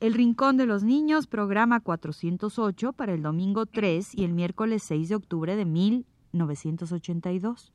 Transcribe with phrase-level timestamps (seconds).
[0.00, 5.08] El Rincón de los Niños, programa 408 para el domingo 3 y el miércoles 6
[5.08, 7.72] de octubre de 1982.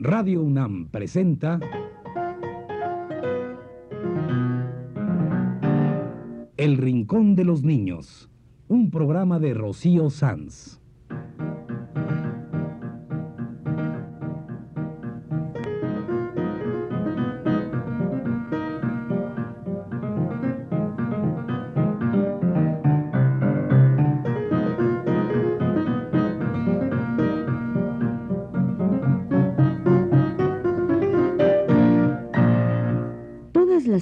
[0.00, 1.60] Radio UNAM presenta
[6.56, 8.28] El Rincón de los Niños,
[8.66, 10.81] un programa de Rocío Sanz.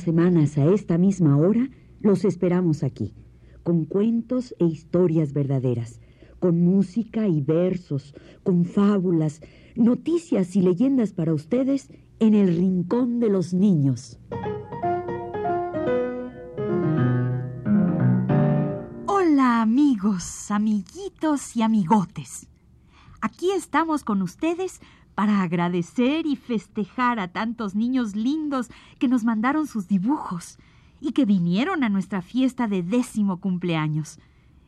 [0.03, 1.69] Semanas a esta misma hora
[2.01, 3.15] los esperamos aquí,
[3.63, 6.01] con cuentos e historias verdaderas,
[6.39, 9.41] con música y versos, con fábulas,
[9.77, 14.19] noticias y leyendas para ustedes en el Rincón de los Niños.
[19.07, 22.49] Hola amigos, amiguitos y amigotes.
[23.21, 24.81] Aquí estamos con ustedes
[25.15, 30.59] para agradecer y festejar a tantos niños lindos que nos mandaron sus dibujos
[31.01, 34.19] y que vinieron a nuestra fiesta de décimo cumpleaños.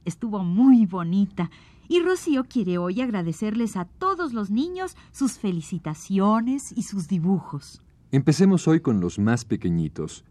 [0.05, 1.51] Estuvo muy bonita
[1.89, 7.83] y Rocío quiere hoy agradecerles a todos los niños sus felicitaciones y sus dibujos.
[8.11, 10.25] Empecemos hoy con los más pequeñitos.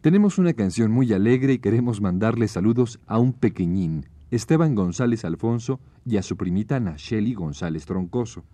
[0.00, 5.80] Tenemos una canción muy alegre y queremos mandarle saludos a un pequeñín, Esteban González Alfonso,
[6.04, 8.44] y a su primita Nacheli González Troncoso.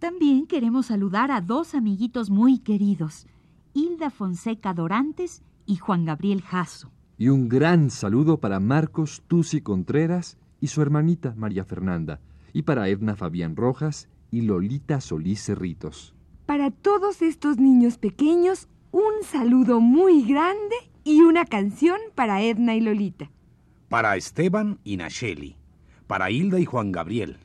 [0.00, 3.26] También queremos saludar a dos amiguitos muy queridos,
[3.74, 6.90] Hilda Fonseca Dorantes y Juan Gabriel Jasso.
[7.18, 12.18] Y un gran saludo para Marcos Tusi Contreras y su hermanita María Fernanda,
[12.54, 16.14] y para Edna Fabián Rojas y Lolita Solís Cerritos.
[16.46, 22.80] Para todos estos niños pequeños, un saludo muy grande y una canción para Edna y
[22.80, 23.30] Lolita.
[23.90, 25.56] Para Esteban y Nacheli,
[26.06, 27.36] para Hilda y Juan Gabriel,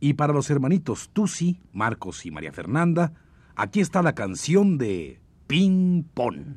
[0.00, 3.12] y para los hermanitos Tusi, Marcos y María Fernanda,
[3.56, 6.56] aquí está la canción de Ping Pong.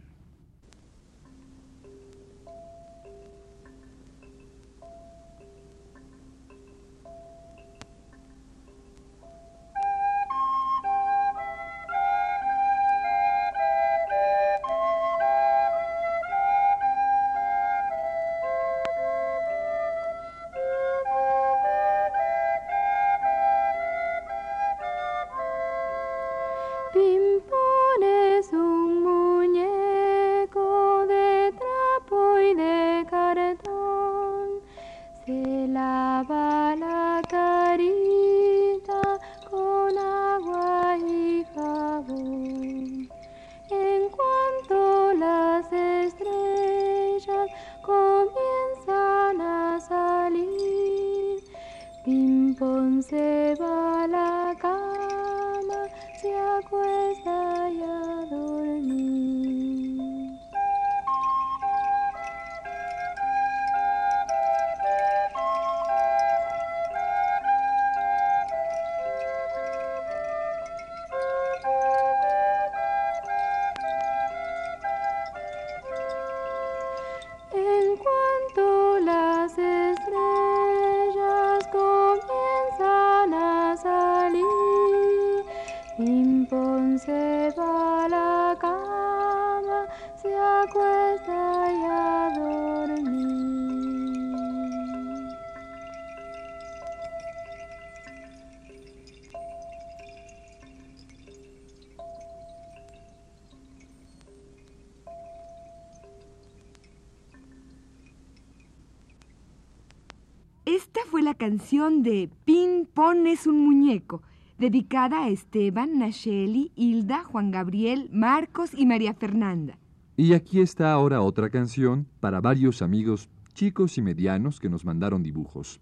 [111.32, 114.22] La canción de Pin Pon es un muñeco,
[114.60, 119.78] dedicada a Esteban, Nacheli, Hilda, Juan Gabriel, Marcos y María Fernanda.
[120.18, 125.24] Y aquí está ahora otra canción para varios amigos chicos y medianos que nos mandaron
[125.24, 125.80] dibujos.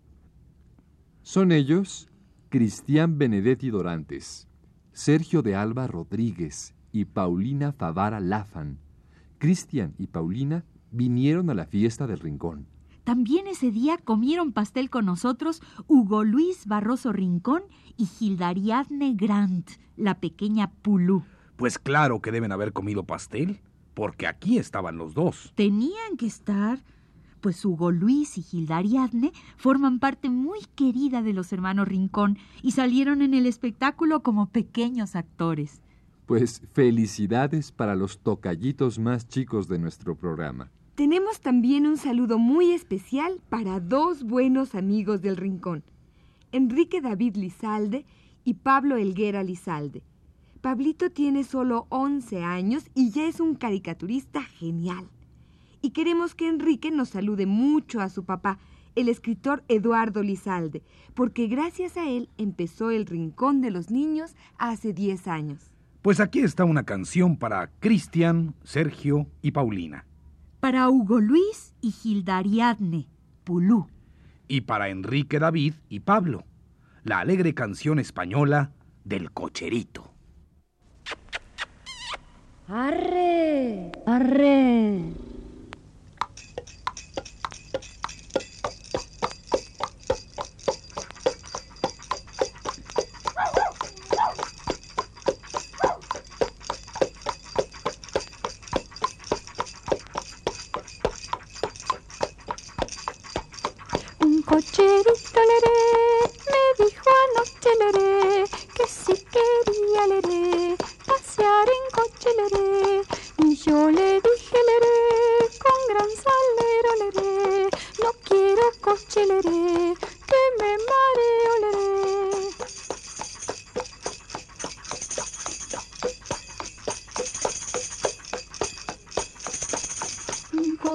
[1.24, 2.12] Son ellos
[2.50, 4.48] Cristian Benedetti Dorantes,
[4.94, 8.78] Sergio de Alba Rodríguez y Paulina Favara Lafan.
[9.40, 12.68] Cristian y Paulina vinieron a la fiesta del Rincón.
[13.04, 17.64] También ese día comieron pastel con nosotros Hugo Luis Barroso Rincón
[17.98, 21.24] y Gildariadne Grant, la pequeña Pulú.
[21.56, 23.60] Pues claro que deben haber comido pastel,
[23.94, 25.52] porque aquí estaban los dos.
[25.56, 26.80] Tenían que estar.
[27.42, 32.72] pues Hugo Luis y Gilda Ariadne forman parte muy querida de los hermanos Rincón y
[32.72, 35.82] salieron en el espectáculo como pequeños actores.
[36.26, 40.70] Pues felicidades para los tocallitos más chicos de nuestro programa.
[41.00, 45.86] Tenemos también un saludo muy especial para dos buenos amigos del Rincón,
[46.52, 48.06] Enrique David Lizalde
[48.44, 50.04] y Pablo Elguera Lizalde.
[50.60, 55.08] Pablito tiene solo 11 años y ya es un caricaturista genial.
[55.82, 58.60] Y queremos que Enrique nos salude mucho a su papá,
[58.96, 64.92] el escritor Eduardo Lizalde, porque gracias a él empezó el Rincón de los Niños hace
[64.92, 65.72] 10 años.
[66.02, 70.09] Pues aquí está una canción para Cristian, Sergio y Paulina.
[70.60, 73.08] Para Hugo Luis y Gilda Ariadne,
[73.46, 73.88] Pulú.
[74.48, 76.44] Y para Enrique David y Pablo,
[77.04, 78.72] la alegre canción española
[79.06, 80.12] del cocherito.
[82.68, 85.14] Arre, arre.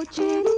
[0.07, 0.54] Un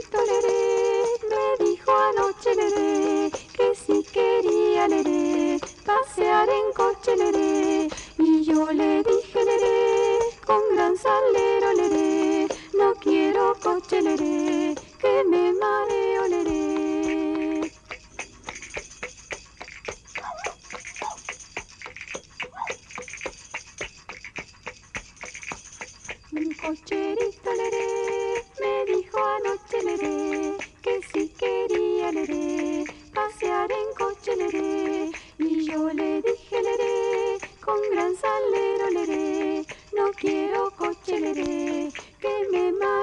[37.90, 39.66] gran salero leré,
[39.96, 42.95] no quiero coche leré, que me mareo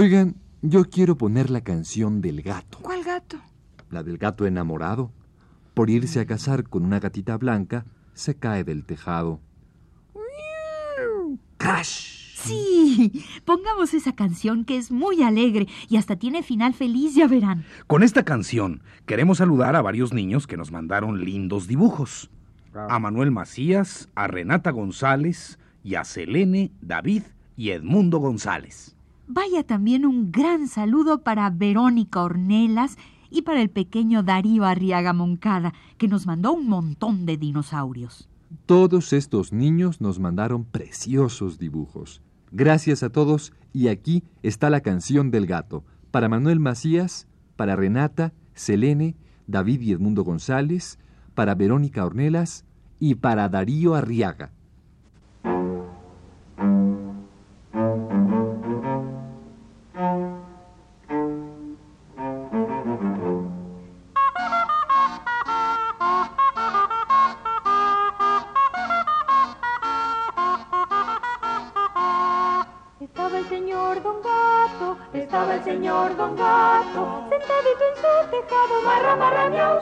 [0.00, 3.36] Oigan, yo quiero poner la canción del gato, ¿Cuál gato?
[3.90, 5.12] la del gato enamorado.
[5.74, 9.40] Por irse a casar con una gatita blanca, se cae del tejado.
[11.58, 12.34] ¡Crash!
[12.34, 17.66] Sí, pongamos esa canción que es muy alegre y hasta tiene final feliz, ya verán.
[17.86, 22.30] Con esta canción queremos saludar a varios niños que nos mandaron lindos dibujos.
[22.72, 27.24] A Manuel Macías, a Renata González y a Selene, David
[27.54, 28.96] y Edmundo González.
[29.32, 32.98] Vaya también un gran saludo para Verónica Ornelas
[33.30, 38.28] y para el pequeño Darío Arriaga Moncada, que nos mandó un montón de dinosaurios.
[38.66, 42.22] Todos estos niños nos mandaron preciosos dibujos.
[42.50, 45.84] Gracias a todos y aquí está la canción del gato.
[46.10, 49.14] Para Manuel Macías, para Renata, Selene,
[49.46, 50.98] David y Edmundo González,
[51.36, 52.64] para Verónica Ornelas
[52.98, 54.50] y para Darío Arriaga.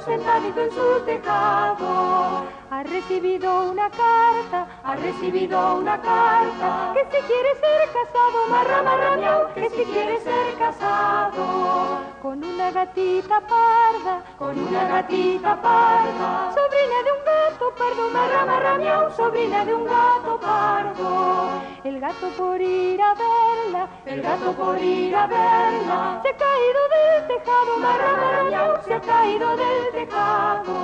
[0.09, 2.47] Sentadito en su tejado.
[2.71, 9.55] Ha recibido una carta, ha recibido una carta, que si quiere ser casado, marra, marra,
[9.55, 11.45] que si quiere ser casado.
[12.23, 19.17] Con una gatita parda, con una gatita parda, sobrina de un gato pardo, marra, marra,
[19.17, 21.51] sobrina de un gato pardo.
[21.85, 23.15] El gato por ir a
[24.07, 29.57] el gato por ir a verla, se ha caído del tejado, miau, se ha caído
[29.57, 30.75] del tejado.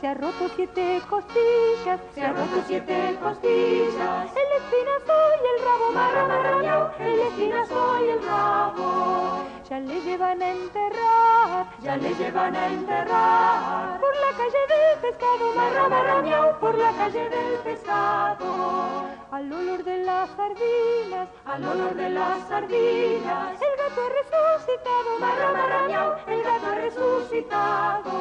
[0.00, 6.60] Se ha roto siete costillas, se ha roto siete costillas, el espinazo y el rabo,
[6.60, 9.55] miau, el espinazo y el rabo.
[9.68, 13.98] Ya le llevan a enterrar, ya le llevan a enterrar.
[14.00, 19.08] Por la calle del pescado, marra, marra, por la calle del pescado.
[19.32, 23.60] Al olor de las sardinas, al olor de las sardinas.
[23.60, 28.12] El gato ha resucitado, marra, marra, el gato ha resucitado.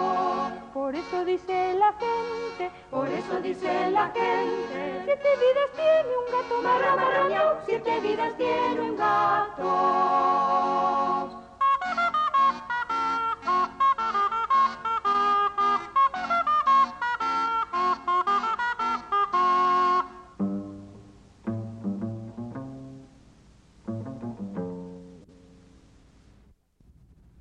[0.73, 5.01] Por eso dice la gente, por eso dice la gente.
[5.05, 10.15] Siete vidas tiene un gato, marra, marra, siete vidas tiene un gato.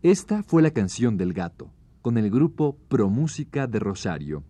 [0.04, 1.70] Esta fue la canción del gato,
[2.02, 4.44] con el grupo Pro Música de Rosario.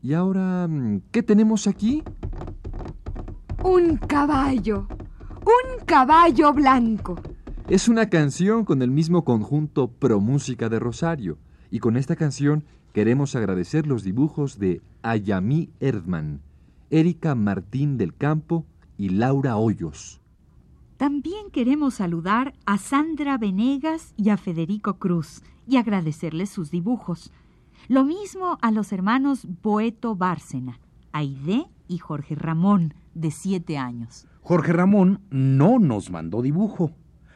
[0.00, 2.02] Y ahora, mm, ¿qué tenemos aquí?
[3.62, 4.88] Un caballo.
[5.44, 7.20] Un caballo blanco.
[7.68, 11.36] Es una canción con el mismo conjunto Pro Música de Rosario.
[11.70, 16.40] Y con esta canción queremos agradecer los dibujos de Ayamí Erdman,
[16.88, 18.64] Erika Martín del Campo
[18.96, 20.23] y Laura Hoyos.
[21.04, 27.30] También queremos saludar a Sandra Venegas y a Federico Cruz y agradecerles sus dibujos.
[27.88, 30.80] Lo mismo a los hermanos Boeto Bárcena,
[31.12, 34.26] Aide y Jorge Ramón, de siete años.
[34.40, 36.92] Jorge Ramón no nos mandó dibujo,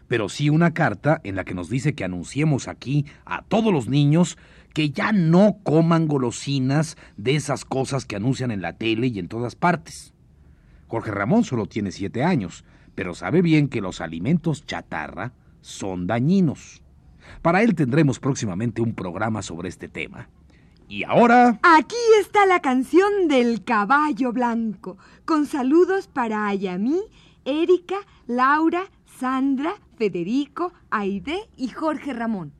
[0.06, 3.86] pero sí una carta en la que nos dice que anunciemos aquí a todos los
[3.86, 4.38] niños
[4.72, 9.28] que ya no coman golosinas de esas cosas que anuncian en la tele y en
[9.28, 10.14] todas partes.
[10.86, 12.64] Jorge Ramón solo tiene siete años,
[12.98, 16.82] pero sabe bien que los alimentos chatarra son dañinos.
[17.42, 20.28] Para él tendremos próximamente un programa sobre este tema.
[20.88, 21.60] Y ahora...
[21.62, 27.00] Aquí está la canción del caballo blanco, con saludos para Ayamí,
[27.44, 32.52] Erika, Laura, Sandra, Federico, Aide y Jorge Ramón.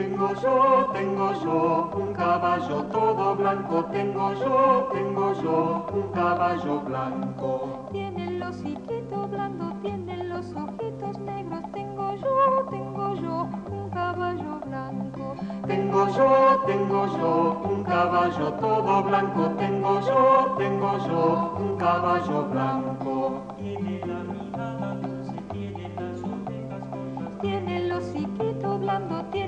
[0.00, 7.86] Tengo yo, tengo yo un caballo todo blanco, tengo yo, tengo yo un caballo blanco.
[7.92, 11.60] Tiene el hociquito blando, tiene los ojitos negros.
[11.74, 15.34] Tengo yo, tengo yo un caballo blanco.
[15.66, 23.42] Tengo yo, tengo yo un caballo todo blanco, tengo yo, tengo yo un caballo blanco.
[23.58, 27.40] Tiene la mirada dulce, tiene las orejas cortas.
[27.42, 29.39] Tiene el hociquito blando, tiene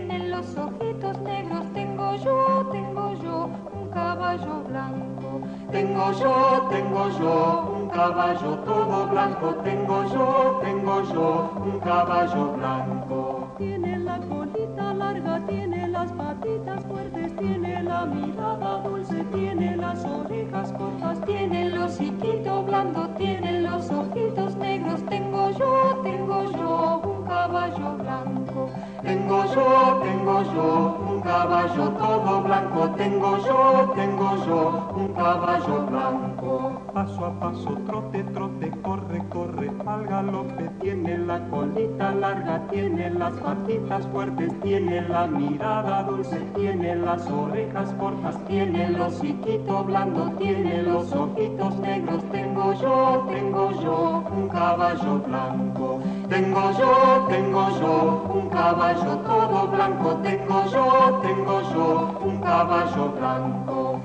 [0.43, 1.67] los ojitos negros.
[1.73, 5.41] Tengo yo, tengo yo un caballo blanco.
[5.71, 13.55] Tengo yo, tengo yo un caballo todo blanco, tengo yo, tengo yo un caballo blanco.
[13.59, 20.73] Tiene la colita larga, tiene las patitas fuertes, tiene la mirada dulce, tiene las orejas
[20.73, 25.05] cortas, tiene el hociquito blando, tiene los ojitos negros.
[25.07, 28.71] Tengo yo, tengo yo un caballo blanco.
[29.03, 36.83] Tengo yo, tengo yo un caballo todo blanco, tengo yo, tengo yo un caballo blanco.
[36.95, 43.33] Paso a paso, trote, trote, corre, corre, al galope, tiene la colita larga, tiene las
[43.35, 50.83] patitas fuertes, tiene la mirada dulce, tiene las orejas cortas, tiene el hociquito blando, tiene
[50.83, 56.01] los ojitos negros, tengo yo, tengo yo un caballo blanco.
[56.33, 64.01] Tengo yo, tengo yo un caballo todo blanco, tengo yo, tengo yo un caballo blanco.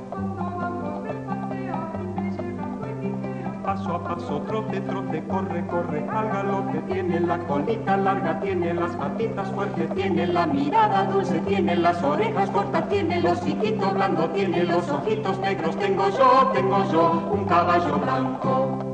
[3.63, 8.93] Paso a paso, trote, trote, corre, corre, al galope, tiene la colita larga, tiene las
[8.97, 14.65] patitas fuertes, tiene la mirada dulce, tiene las orejas cortas, tiene el hociquito blando, tiene
[14.65, 18.86] los ojitos negros, tengo yo, tengo yo un caballo blanco.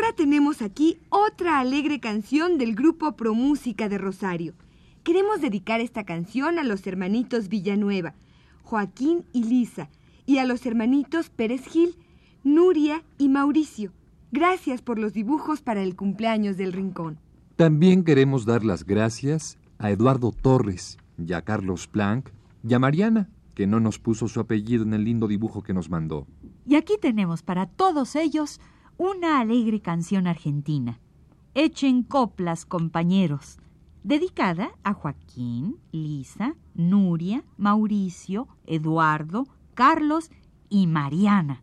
[0.00, 4.54] Ahora tenemos aquí otra alegre canción del grupo Pro Música de Rosario.
[5.02, 8.14] Queremos dedicar esta canción a los hermanitos Villanueva,
[8.62, 9.90] Joaquín y Lisa,
[10.24, 11.96] y a los hermanitos Pérez Gil,
[12.44, 13.92] Nuria y Mauricio.
[14.32, 17.18] Gracias por los dibujos para el cumpleaños del Rincón.
[17.56, 22.30] También queremos dar las gracias a Eduardo Torres y a Carlos Planck
[22.66, 25.90] y a Mariana, que no nos puso su apellido en el lindo dibujo que nos
[25.90, 26.26] mandó.
[26.66, 28.62] Y aquí tenemos para todos ellos
[29.00, 31.00] una alegre canción argentina.
[31.54, 33.58] Echen coplas, compañeros,
[34.02, 40.30] dedicada a Joaquín, Lisa, Nuria, Mauricio, Eduardo, Carlos
[40.68, 41.62] y Mariana.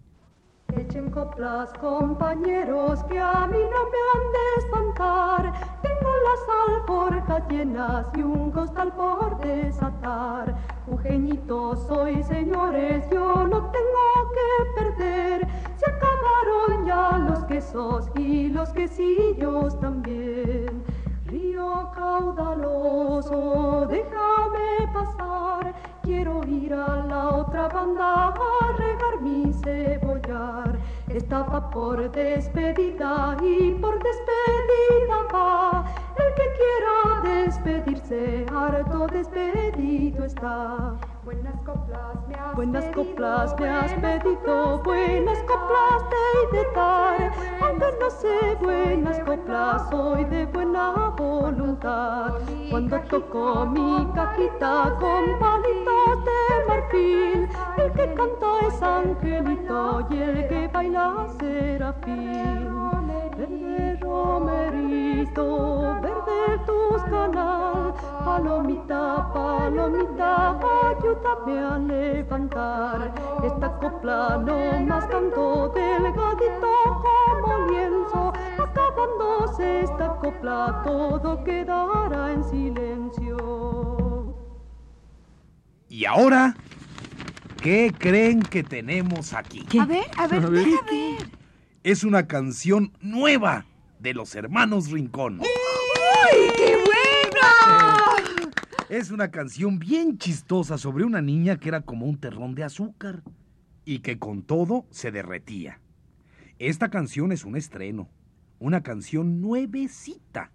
[0.76, 5.82] Echen coplas, compañeros, que a mí no me han de espantar.
[5.84, 6.42] Tengo las
[6.76, 10.58] alforjas llenas y un costal por desatar.
[10.88, 15.57] Eugenito, soy señores, yo no tengo que perder.
[15.88, 20.84] Se acabaron ya los quesos y los quesillos también.
[21.28, 25.74] Río caudaloso, déjame pasar.
[26.04, 30.78] Quiero ir a la otra banda a regar mi cebollar.
[31.08, 35.86] Estaba por despedida y por despedida va.
[36.18, 40.98] El que quiera despedirse, harto despedido está.
[41.28, 46.72] Buenas coplas me has Buenas pedido, coplas me has pedido, buenas coplas te he de
[46.74, 47.32] dar.
[47.60, 52.36] Aunque no sé buenas coplas, soy de buena voluntad.
[52.70, 60.48] Cuando toco mi cajita con palitos de marfil, el que canta es angelito y el
[60.48, 62.72] que baila serafín.
[63.36, 64.00] Verde
[65.36, 67.94] romerito, verde tus canal,
[68.24, 73.14] palomita, palomita, ayúdame a levantar.
[73.44, 84.36] Esta copla no más canto delgadito como lienzo, acabándose esta copla todo quedará en silencio.
[85.90, 86.54] Y ahora,
[87.62, 89.66] ¿qué creen que tenemos aquí?
[89.80, 90.66] A ver, a ver, A ver.
[90.66, 91.32] deja ver.
[91.84, 93.66] Es una canción nueva
[94.00, 95.42] de los hermanos Rincón.
[95.42, 98.28] ¡Ay, qué bueno!
[98.90, 103.24] Es una canción bien chistosa sobre una niña que era como un terrón de azúcar
[103.84, 105.82] y que con todo se derretía.
[106.60, 108.10] Esta canción es un estreno,
[108.60, 110.52] una canción nuevecita.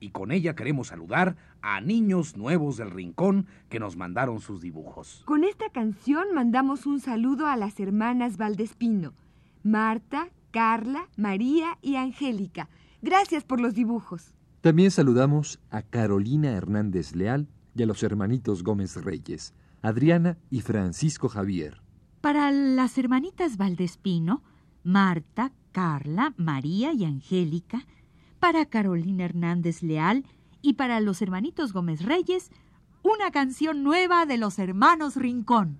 [0.00, 5.22] Y con ella queremos saludar a niños nuevos del rincón que nos mandaron sus dibujos.
[5.24, 9.14] Con esta canción mandamos un saludo a las hermanas Valdespino,
[9.62, 12.68] Marta, Carla, María y Angélica.
[13.00, 14.32] Gracias por los dibujos.
[14.60, 21.28] También saludamos a Carolina Hernández Leal y a los hermanitos Gómez Reyes, Adriana y Francisco
[21.28, 21.82] Javier.
[22.20, 24.44] Para las hermanitas Valdespino,
[24.84, 27.86] Marta, Carla, María y Angélica,
[28.38, 30.24] para Carolina Hernández Leal
[30.60, 32.50] y para los hermanitos Gómez Reyes,
[33.02, 35.78] una canción nueva de los hermanos Rincón.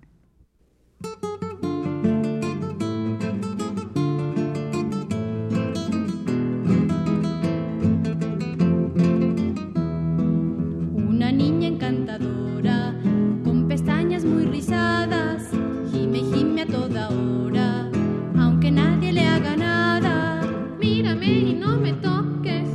[12.19, 15.49] Con pestañas muy rizadas,
[15.91, 17.89] gime, gime a toda hora,
[18.37, 20.41] aunque nadie le haga nada.
[20.79, 22.69] Mírame y no me toques,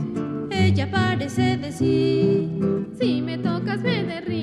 [0.50, 4.37] ella parece decir, si me tocas me derrito,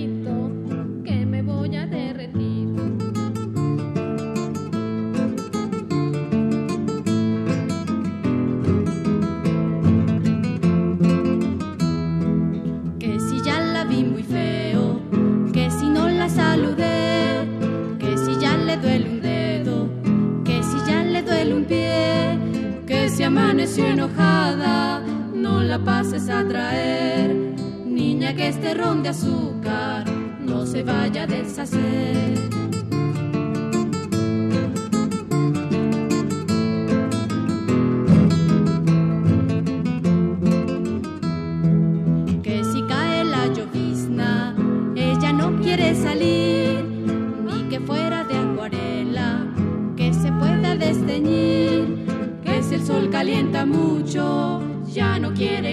[55.37, 55.69] ya no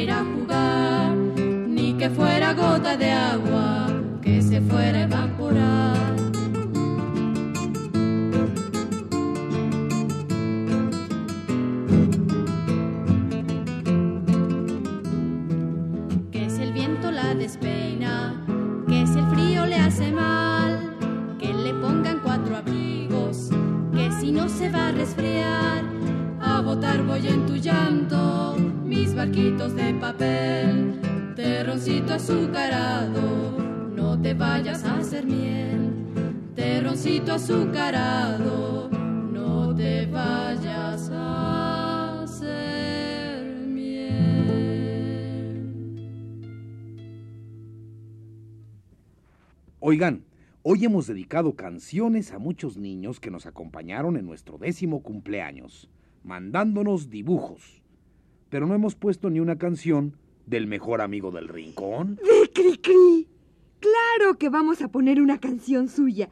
[29.50, 31.00] de papel,
[31.34, 33.58] terroncito azucarado,
[33.92, 35.90] no te vayas a hacer miel,
[36.54, 44.22] terroncito azucarado, no te vayas a hacer miel.
[49.80, 50.24] Oigan,
[50.62, 55.90] hoy hemos dedicado canciones a muchos niños que nos acompañaron en nuestro décimo cumpleaños,
[56.22, 57.81] mandándonos dibujos.
[58.52, 62.16] Pero no hemos puesto ni una canción del mejor amigo del rincón.
[62.16, 63.26] ¡De Cricri!
[63.80, 66.28] Claro que vamos a poner una canción suya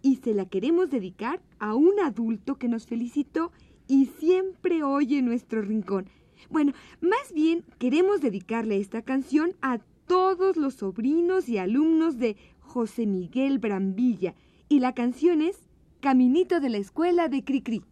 [0.00, 3.50] y se la queremos dedicar a un adulto que nos felicitó
[3.88, 6.06] y siempre oye nuestro rincón.
[6.48, 13.04] Bueno, más bien queremos dedicarle esta canción a todos los sobrinos y alumnos de José
[13.04, 14.36] Miguel Brambilla.
[14.68, 15.58] Y la canción es
[15.98, 17.82] Caminito de la Escuela de Cricri.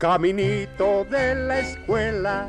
[0.00, 2.48] Caminito de la escuela,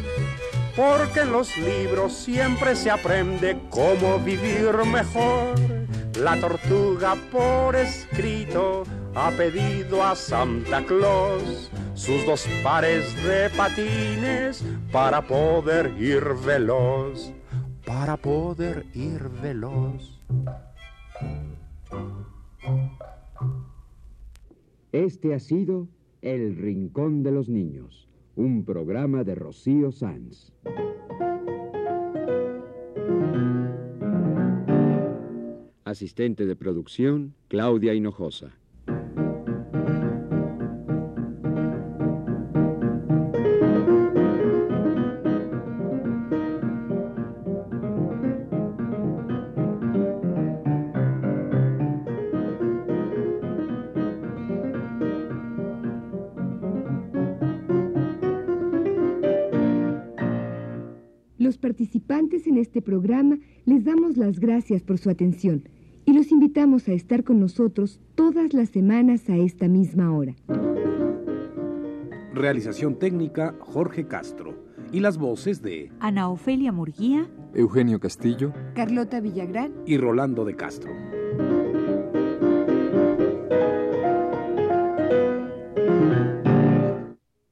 [0.81, 5.53] porque en los libros siempre se aprende cómo vivir mejor.
[6.19, 8.81] La tortuga por escrito
[9.13, 17.31] ha pedido a Santa Claus sus dos pares de patines para poder ir veloz,
[17.85, 20.19] para poder ir veloz.
[24.91, 25.87] Este ha sido
[26.23, 30.51] El Rincón de los Niños un programa de Rocío Sanz.
[35.83, 38.60] Asistente de producción, Claudia Hinojosa.
[61.81, 65.67] Participantes en este programa les damos las gracias por su atención
[66.05, 70.35] y los invitamos a estar con nosotros todas las semanas a esta misma hora.
[72.35, 74.53] Realización técnica Jorge Castro
[74.91, 80.91] y las voces de Ana Ofelia Murguía, Eugenio Castillo, Carlota Villagrán y Rolando de Castro.